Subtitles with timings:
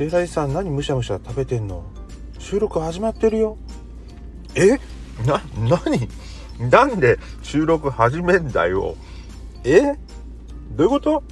[0.00, 1.84] セイラジさん何むしゃむしゃ食べてんの？
[2.38, 3.58] 収録始まってるよ。
[4.54, 4.78] え？
[5.26, 6.08] な何？
[6.70, 8.96] なんで収録始めんだよ。
[9.62, 9.98] え？
[10.70, 11.22] どういうこと？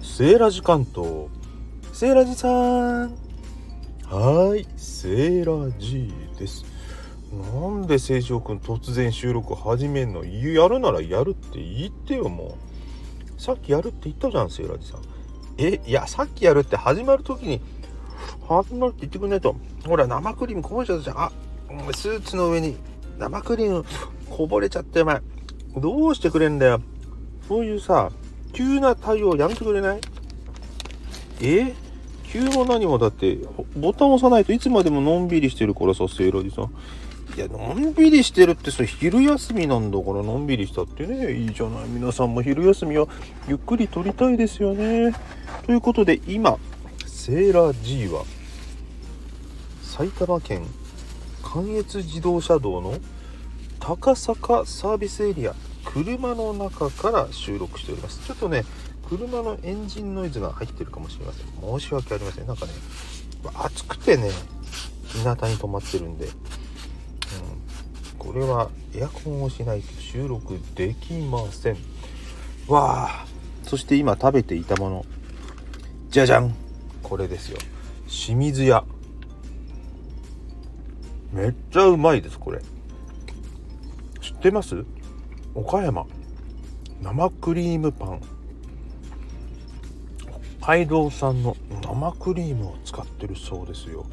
[0.00, 1.26] セーラジ関東。
[1.92, 3.12] セーラジさん。
[4.04, 6.64] はいセーラジです。
[7.32, 10.24] なんで清少くん突然収録始めんの？
[10.24, 12.56] やるならやるって言ってよも
[13.36, 13.42] う。
[13.42, 15.00] さっきやるって言ったじゃんセーラジさん。
[15.58, 17.60] えいやさっきやるって始まる時に
[18.48, 19.56] 始まるって言ってくんないと。
[19.86, 21.18] ほら生クリームこぼれちゃったじゃん。
[21.18, 21.32] あ
[21.94, 22.76] スーツの上に
[23.18, 23.84] 生クリーム
[24.30, 25.20] こぼれちゃってお前。
[25.76, 26.80] どうしてくれんだよ。
[27.48, 28.10] そういうさ
[28.52, 30.00] 急な対応やめてくれない？
[31.40, 31.74] え？
[32.24, 33.38] 急も何もだって
[33.76, 36.74] ボタン押さないといつまでものんびりしてるからさセイラジさん。
[37.36, 41.32] いやのんびりしてるってそれ昼休みなんだからのんびりしたってね。
[41.32, 41.88] いいじゃない。
[41.88, 43.08] 皆さんも昼休みは
[43.48, 45.12] ゆっくり取りたいですよね。
[45.66, 46.58] ということで今
[47.06, 48.24] セーラー G は
[49.82, 50.64] 埼玉県
[51.42, 52.98] 関越自動車道の
[53.80, 55.54] 高坂サービスエリア
[55.84, 58.24] 車の中から収録しております。
[58.26, 58.64] ちょっとね
[59.08, 61.46] 車のエンジンノイズが入ってるかもしれません。
[61.80, 62.46] 申し訳ありません。
[62.46, 62.72] なんかね
[63.54, 64.30] 暑くてね
[65.06, 66.28] 日向に止まってるんで、
[68.24, 71.76] これはエアコンをしないと収録できません。
[72.66, 73.26] わあ。
[73.62, 75.06] そして今食べていたもの。
[76.08, 76.54] じゃじゃん。
[77.02, 77.58] これですよ。
[78.08, 78.84] 清水屋。
[81.32, 82.60] めっちゃうまいですこれ。
[84.20, 84.84] 知ってます？
[85.54, 86.06] 岡山。
[87.02, 88.20] 生クリームパン。
[90.60, 94.06] 北海道産の生クリームを使ってるそうですよ。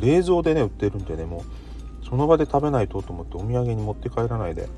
[0.00, 1.42] 冷蔵でね売ってるんでねもう
[2.10, 4.68] その場で食べないとと思ってお土産に持って帰らないで。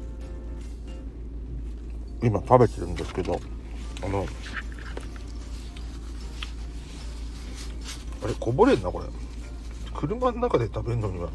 [2.22, 3.40] 今食べてるんですけど
[4.04, 4.24] あの
[8.22, 9.06] あれこぼれんなこれ。
[9.94, 11.30] 車の中で食べるのには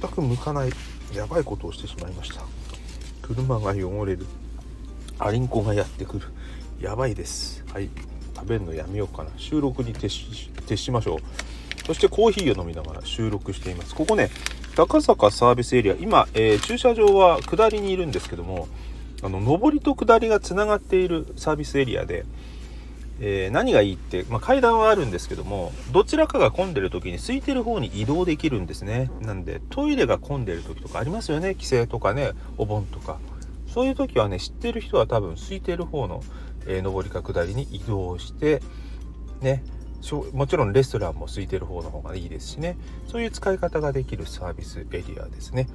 [0.00, 0.70] 全く向かない
[1.14, 2.42] やばいことをしてしまいました。
[3.22, 4.26] 車が汚れる。
[5.18, 6.26] アリンコがやってくる。
[6.80, 7.64] やばいです。
[7.72, 7.88] はい。
[8.36, 9.30] 食べるのやめようかな。
[9.36, 11.18] 収録に徹し徹しましょう。
[11.86, 13.94] そしてコーヒーを飲みながら収録しています。
[13.94, 14.30] ここね
[14.74, 18.68] 高坂サービスエリア今、えー、駐車場は下りにいるんですけども
[19.22, 22.24] あの上りと下りがつながっているサービスエリアで
[23.24, 29.12] えー、何がいいって、まあ、階段はあるんですけどもどちらかが混んでる時に空いてる方に移動できるんですね。
[29.20, 31.54] なんでトイレが混んでる時とかありますよね。
[31.54, 33.18] 帰省とかねお盆とか。
[33.68, 36.22] そういう時はね知ってる人は多分空いてる方の、
[36.66, 38.60] えー、上りか下りに移動して
[39.40, 39.62] ね
[40.32, 42.76] もちろんレストランも空いてる方の方がいいですしね。
[43.08, 45.68] そういう使い方ができるサービスエリアですね。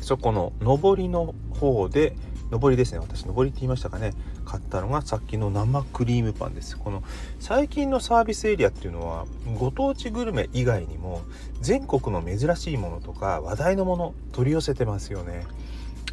[0.00, 2.16] そこの上りの方で
[2.50, 2.98] 上りですね。
[2.98, 4.14] 私上りって言いましたかね。
[4.44, 6.78] 買ったのがさっきの生クリームパンです。
[6.78, 7.02] この
[7.40, 9.26] 最近のサービスエリアっていうのは
[9.58, 11.22] ご当地グルメ以外にも
[11.60, 15.44] 全国の珍しいものとか話題のもの取り寄せてますよね。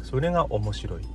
[0.02, 1.06] それが面白い。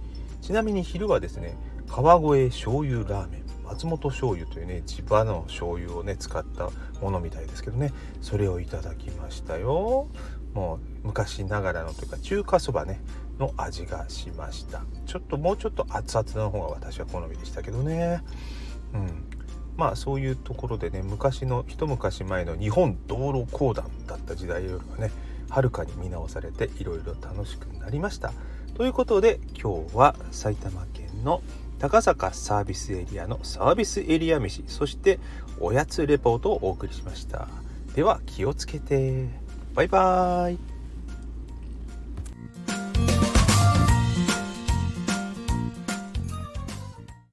[0.41, 3.48] ちなみに昼はですね川越醤油ラーメン。
[3.69, 6.69] 松本醤油というね千葉の醤油をね使った
[7.01, 7.93] ものみたいですけどね。
[8.21, 10.07] それをいただきましたよ。
[10.53, 13.01] もう昔ながらのというか中華そばね
[13.37, 14.81] の味がしました。
[15.05, 18.21] ちょっともうちょっと熱々の方が私は好みでしたけどね。
[18.93, 19.25] うん。
[19.77, 25.13] まあそういうところでね昔の一昔前の日本道路公団だった時代よりはね
[25.49, 28.33] はるかに見直されていろいろ楽しくなりました。
[28.75, 31.41] ということで今日は埼玉県の
[31.79, 35.17] 高坂サービスエリアのサービスエリア飯そして
[35.61, 37.47] おやつレポートをお送りしました。
[37.95, 39.27] では気をつけて。
[39.73, 40.78] バイバーイ。